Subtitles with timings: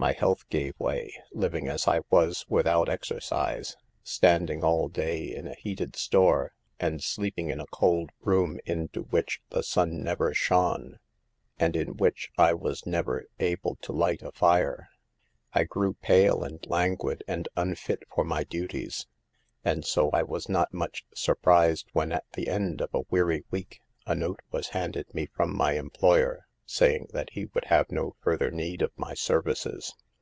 [0.00, 5.56] My health gave way, living as I was without exercise, standing all day in a
[5.56, 9.26] heated store, and sleeping in a cold room into 148 SAVE THE GIRLS.
[9.26, 10.98] which the sun never shone,
[11.58, 14.88] and in which I was never able to light a fire.
[15.52, 19.08] I grew pale and languid and unfit for my duties.
[19.64, 23.80] And so I was not much surprised when, at the end of a weary week,
[24.06, 28.36] a note was handed me from my employer, saying that he would have no fur
[28.36, 29.94] ther need of my services.